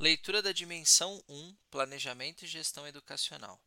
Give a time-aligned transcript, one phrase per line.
[0.00, 3.60] Leitura da dimensão 1, Planejamento e Gestão Educacional.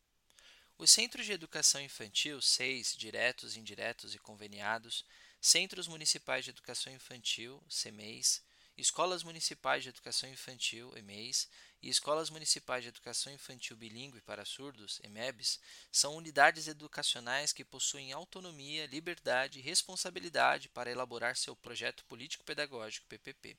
[0.78, 5.04] Os Centros de Educação Infantil, seis, diretos, indiretos e conveniados,
[5.42, 8.42] Centros Municipais de Educação Infantil, CEMEIs,
[8.78, 11.50] Escolas Municipais de Educação Infantil, EMEIs,
[11.84, 15.60] e Escolas Municipais de Educação Infantil Bilingue para Surdos, EMEBs,
[15.92, 23.58] são unidades educacionais que possuem autonomia, liberdade e responsabilidade para elaborar seu projeto político-pedagógico, PPP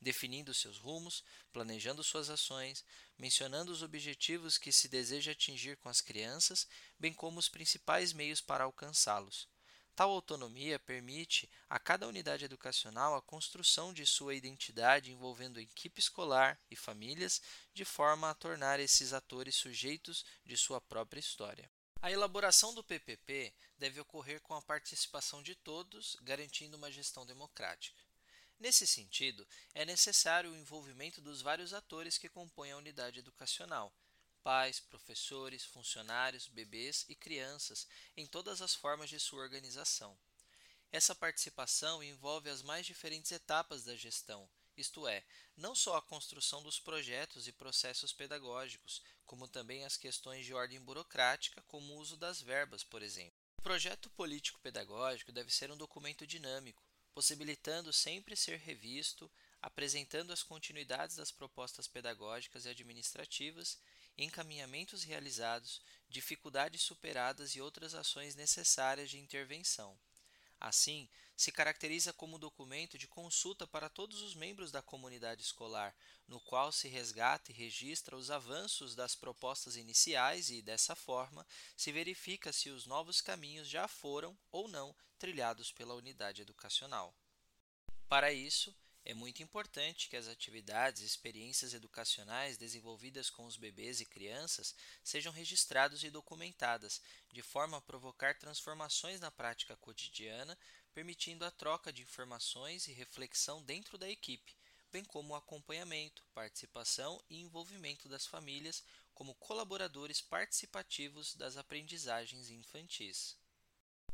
[0.00, 2.84] definindo seus rumos, planejando suas ações,
[3.18, 6.66] mencionando os objetivos que se deseja atingir com as crianças,
[6.98, 9.48] bem como os principais meios para alcançá-los.
[9.98, 16.56] Tal autonomia permite a cada unidade educacional a construção de sua identidade envolvendo equipe escolar
[16.70, 17.42] e famílias,
[17.74, 21.68] de forma a tornar esses atores sujeitos de sua própria história.
[22.00, 28.00] A elaboração do PPP deve ocorrer com a participação de todos, garantindo uma gestão democrática.
[28.58, 33.94] Nesse sentido, é necessário o envolvimento dos vários atores que compõem a unidade educacional,
[34.42, 40.18] pais, professores, funcionários, bebês e crianças, em todas as formas de sua organização.
[40.90, 45.24] Essa participação envolve as mais diferentes etapas da gestão, isto é,
[45.56, 50.80] não só a construção dos projetos e processos pedagógicos, como também as questões de ordem
[50.80, 53.36] burocrática, como o uso das verbas, por exemplo.
[53.56, 61.16] O projeto político-pedagógico deve ser um documento dinâmico, possibilitando sempre ser revisto, apresentando as continuidades
[61.16, 63.78] das propostas pedagógicas e administrativas,
[64.16, 69.98] encaminhamentos realizados, dificuldades superadas e outras ações necessárias de intervenção.
[70.60, 75.94] Assim, se caracteriza como documento de consulta para todos os membros da comunidade escolar,
[76.26, 81.92] no qual se resgata e registra os avanços das propostas iniciais e, dessa forma, se
[81.92, 87.14] verifica se os novos caminhos já foram ou não trilhados pela unidade educacional.
[88.08, 94.00] Para isso, é muito importante que as atividades e experiências educacionais desenvolvidas com os bebês
[94.00, 97.00] e crianças sejam registradas e documentadas,
[97.32, 100.58] de forma a provocar transformações na prática cotidiana,
[100.92, 104.54] permitindo a troca de informações e reflexão dentro da equipe,
[104.90, 108.82] bem como o acompanhamento, participação e envolvimento das famílias
[109.14, 113.36] como colaboradores participativos das aprendizagens infantis.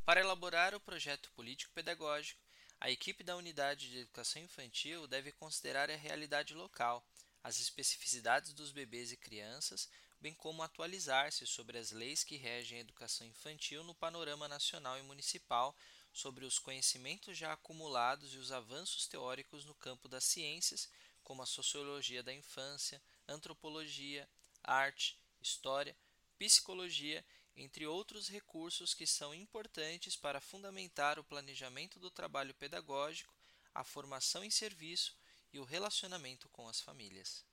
[0.04, 2.43] Para elaborar o projeto político-pedagógico,
[2.84, 7.02] a equipe da unidade de educação infantil deve considerar a realidade local,
[7.42, 9.88] as especificidades dos bebês e crianças,
[10.20, 15.02] bem como atualizar-se sobre as leis que regem a educação infantil no panorama nacional e
[15.02, 15.74] municipal,
[16.12, 20.86] sobre os conhecimentos já acumulados e os avanços teóricos no campo das ciências,
[21.22, 24.28] como a sociologia da infância, antropologia,
[24.62, 25.96] arte, história,
[26.38, 27.24] psicologia
[27.56, 33.34] entre outros recursos que são importantes para fundamentar o planejamento do trabalho pedagógico,
[33.72, 35.16] a formação em serviço
[35.52, 37.44] e o relacionamento com as famílias.